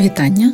Вітання! 0.00 0.52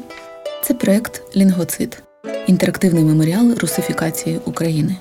Це 0.62 0.74
проект 0.74 1.36
Лінгвоцид 1.36 2.02
інтерактивний 2.46 3.04
меморіал 3.04 3.54
русифікації 3.54 4.40
України, 4.44 4.96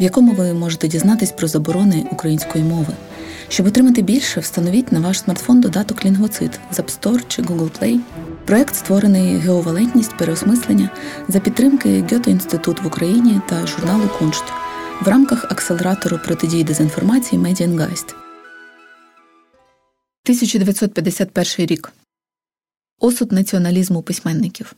в 0.00 0.02
якому 0.02 0.32
ви 0.32 0.54
можете 0.54 0.88
дізнатись 0.88 1.32
про 1.32 1.48
заборони 1.48 2.06
української 2.12 2.64
мови. 2.64 2.94
Щоб 3.48 3.66
отримати 3.66 4.02
більше, 4.02 4.40
встановіть 4.40 4.92
на 4.92 5.00
ваш 5.00 5.20
смартфон 5.20 5.60
додаток 5.60 6.04
Лінгвоцид 6.04 6.60
з 6.72 6.78
App 6.78 7.00
Store 7.00 7.20
чи 7.28 7.42
Google 7.42 7.70
Play. 7.80 7.98
Проект 8.44 8.74
створений 8.74 9.36
ГО 9.36 9.48
Валентність 9.48 10.16
переосмислення 10.16 10.90
за 11.28 11.40
підтримки 11.40 12.04
Goethe-Institut 12.12 12.82
в 12.82 12.86
Україні 12.86 13.40
та 13.48 13.66
журналу 13.66 14.10
Куншт 14.18 14.44
в 15.02 15.08
рамках 15.08 15.44
акселератору 15.44 16.18
протидії 16.24 16.64
дезінформації 16.64 17.38
Mediengeist. 17.42 18.08
1951 20.24 21.66
рік. 21.66 21.92
Осуд 23.00 23.32
націоналізму 23.32 24.02
письменників. 24.02 24.74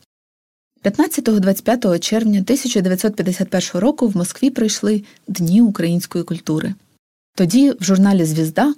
15-25 0.83 1.99
червня 1.99 2.39
1951 2.39 3.81
року 3.81 4.07
в 4.07 4.17
Москві 4.17 4.49
прийшли 4.49 5.03
Дні 5.27 5.61
української 5.61 6.23
культури. 6.23 6.73
Тоді 7.35 7.71
в 7.71 7.83
журналі 7.83 8.25
Звізда 8.25 8.73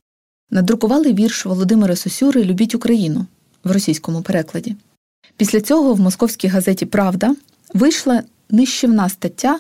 надрукували 0.51 1.13
вірш 1.13 1.45
Володимира 1.45 1.95
Сосюри 1.95 2.43
Любіть 2.43 2.75
Україну 2.75 3.25
в 3.63 3.71
російському 3.71 4.21
перекладі. 4.21 4.75
Після 5.37 5.61
цього 5.61 5.93
в 5.93 5.99
московській 5.99 6.47
газеті 6.47 6.85
Правда 6.85 7.35
вийшла 7.73 8.23
нищівна 8.49 9.09
стаття 9.09 9.59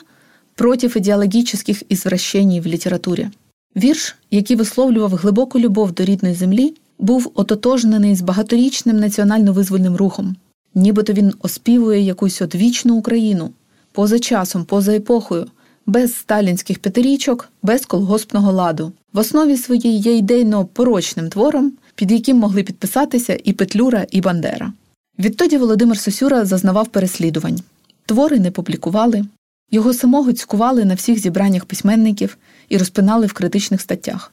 проти 0.55 0.91
ідеологічних 0.95 1.83
ізвращень 1.89 2.61
в 2.61 2.65
літературі. 2.65 3.29
Вірш, 3.75 4.15
який 4.31 4.55
висловлював 4.55 5.15
глибоку 5.15 5.59
любов 5.59 5.91
до 5.91 6.05
рідної 6.05 6.35
землі, 6.35 6.73
був 6.99 7.31
ототожнений 7.35 8.15
з 8.15 8.21
багаторічним 8.21 8.99
національно-визвольним 8.99 9.95
рухом, 9.95 10.35
нібито 10.75 11.13
він 11.13 11.33
оспівує 11.41 12.01
якусь 12.01 12.41
одвічну 12.41 12.95
Україну 12.95 13.51
поза 13.95 14.19
часом, 14.19 14.65
поза 14.65 14.95
епохою, 14.95 15.47
без 15.85 16.15
сталінських 16.15 16.79
п'ятирічок, 16.79 17.49
без 17.63 17.85
колгоспного 17.85 18.51
ладу. 18.51 18.91
В 19.13 19.17
основі 19.17 19.57
своїй 19.57 19.97
є 19.97 20.17
ідейно 20.17 20.65
порочним 20.65 21.29
твором, 21.29 21.73
під 21.95 22.11
яким 22.11 22.37
могли 22.37 22.63
підписатися 22.63 23.37
і 23.43 23.53
Петлюра, 23.53 24.05
і 24.11 24.21
Бандера. 24.21 24.73
Відтоді 25.19 25.57
Володимир 25.57 25.97
Сосюра 25.97 26.45
зазнавав 26.45 26.87
переслідувань. 26.87 27.59
Твори 28.05 28.39
не 28.39 28.51
публікували, 28.51 29.25
його 29.71 29.93
самого 29.93 30.33
цькували 30.33 30.85
на 30.85 30.93
всіх 30.93 31.19
зібраннях 31.19 31.65
письменників 31.65 32.37
і 32.69 32.77
розпинали 32.77 33.27
в 33.27 33.33
критичних 33.33 33.81
статтях. 33.81 34.31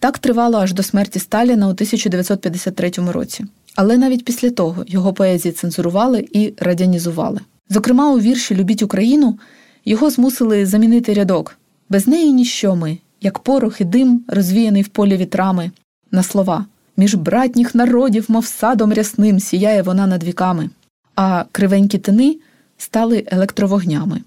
Так 0.00 0.18
тривало 0.18 0.58
аж 0.58 0.72
до 0.72 0.82
смерті 0.82 1.18
Сталіна 1.18 1.66
у 1.66 1.70
1953 1.70 2.90
році. 2.90 3.44
Але 3.74 3.96
навіть 3.96 4.24
після 4.24 4.50
того 4.50 4.84
його 4.86 5.12
поезії 5.12 5.52
цензурували 5.52 6.28
і 6.32 6.54
радянізували. 6.58 7.40
Зокрема, 7.68 8.12
у 8.12 8.20
вірші 8.20 8.54
Любіть 8.54 8.82
Україну 8.82 9.38
його 9.84 10.10
змусили 10.10 10.66
замінити 10.66 11.14
рядок 11.14 11.56
без 11.90 12.06
неї 12.06 12.32
ніщо 12.32 12.76
ми, 12.76 12.98
як 13.20 13.38
порох 13.38 13.80
і 13.80 13.84
дим, 13.84 14.24
розвіяний 14.28 14.82
в 14.82 14.88
полі 14.88 15.16
вітрами, 15.16 15.70
на 16.10 16.22
слова 16.22 16.66
між 16.96 17.14
братніх 17.14 17.74
народів, 17.74 18.24
мов 18.28 18.46
садом 18.46 18.92
рясним, 18.92 19.40
сіяє 19.40 19.82
вона 19.82 20.06
над 20.06 20.24
віками, 20.24 20.70
а 21.14 21.44
кривенькі 21.52 21.98
тини 21.98 22.36
стали 22.78 23.24
електровогнями. 23.26 24.22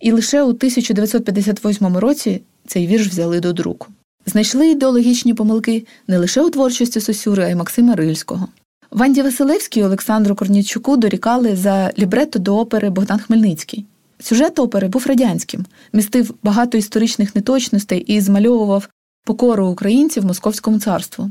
І 0.00 0.12
лише 0.12 0.42
у 0.42 0.48
1958 0.48 1.96
році 1.96 2.40
цей 2.66 2.86
вірш 2.86 3.06
взяли 3.06 3.40
до 3.40 3.52
друку. 3.52 3.86
Знайшли 4.28 4.68
ідеологічні 4.68 5.34
помилки 5.34 5.86
не 6.08 6.18
лише 6.18 6.42
у 6.42 6.50
творчості 6.50 7.00
Сосюри, 7.00 7.44
а 7.44 7.48
й 7.48 7.54
Максима 7.54 7.94
Рильського. 7.94 8.48
Ванді 8.90 9.22
Василевській 9.22 9.80
і 9.80 9.84
Олександру 9.84 10.34
Корнічуку 10.34 10.96
дорікали 10.96 11.56
за 11.56 11.92
лібретто 11.98 12.38
до 12.38 12.58
опери 12.58 12.90
Богдан 12.90 13.18
Хмельницький. 13.18 13.86
Сюжет 14.18 14.58
опери 14.58 14.88
був 14.88 15.06
радянським, 15.06 15.66
містив 15.92 16.34
багато 16.42 16.78
історичних 16.78 17.34
неточностей 17.34 18.00
і 18.00 18.20
змальовував 18.20 18.88
покору 19.24 19.66
українців 19.66 20.24
московському 20.24 20.80
царству. 20.80 21.30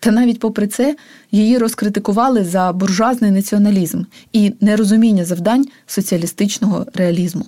Та 0.00 0.10
навіть 0.10 0.40
попри 0.40 0.66
це 0.66 0.96
її 1.32 1.58
розкритикували 1.58 2.44
за 2.44 2.72
буржуазний 2.72 3.30
націоналізм 3.30 4.02
і 4.32 4.52
нерозуміння 4.60 5.24
завдань 5.24 5.66
соціалістичного 5.86 6.86
реалізму. 6.94 7.44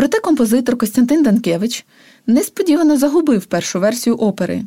Проте 0.00 0.20
композитор 0.20 0.78
Костянтин 0.78 1.22
Данкевич 1.22 1.86
несподівано 2.26 2.96
загубив 2.96 3.44
першу 3.44 3.80
версію 3.80 4.16
опери 4.16 4.62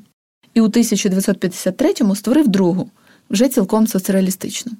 і 0.53 0.61
у 0.61 0.67
1953-му 0.67 2.16
створив 2.16 2.47
другу, 2.47 2.89
вже 3.29 3.49
цілком 3.49 3.88
соціалістичну. 3.88 4.71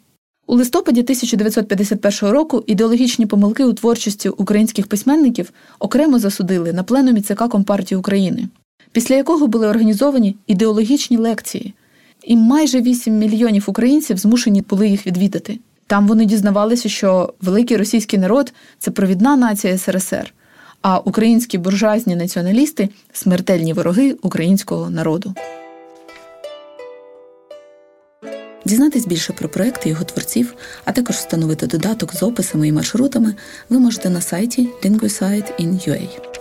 У 0.48 0.56
листопаді 0.56 1.02
1951 1.02 2.30
року 2.30 2.64
ідеологічні 2.68 3.26
помилки 3.26 3.64
у 3.64 3.74
творчості 3.74 4.30
українських 4.30 4.88
письменників 4.88 5.54
окремо 5.80 6.20
засудили 6.20 6.74
на 6.74 6.84
пленумі 6.84 7.22
ЦК 7.22 7.48
Компартії 7.50 8.00
України, 8.00 8.48
після 8.92 9.16
якого 9.16 9.48
були 9.48 9.68
організовані 9.68 10.36
ідеологічні 10.48 11.18
лекції, 11.18 11.74
і 12.24 12.36
майже 12.36 12.82
8 12.82 13.18
мільйонів 13.18 13.64
українців 13.68 14.18
змушені 14.18 14.62
були 14.62 14.88
їх 14.88 15.08
відвідати. 15.08 15.60
Там 15.88 16.08
вони 16.08 16.26
дізнавалися, 16.26 16.90
що 16.90 17.34
великий 17.42 17.78
російський 17.78 18.20
народ 18.20 18.54
це 18.80 18.92
провідна 18.92 19.36
нація 19.36 19.78
СРСР, 19.78 20.34
а 20.84 20.98
українські 20.98 21.58
буржуазні 21.58 22.16
націоналісти 22.16 22.90
смертельні 23.14 23.74
вороги 23.74 24.16
українського 24.22 24.90
народу. 24.90 25.36
Дізнатись 28.66 29.08
більше 29.08 29.34
про 29.34 29.50
проекти 29.50 29.90
його 29.90 30.04
творців, 30.04 30.56
а 30.86 30.92
також 30.92 31.16
встановити 31.16 31.68
додаток 31.68 32.14
з 32.14 32.24
описами 32.24 32.68
і 32.68 32.72
маршрутами 32.72 33.36
ви 33.70 33.80
можете 33.80 34.10
на 34.10 34.22
сайті 34.22 34.70
linguisite.in.ua. 34.84 36.33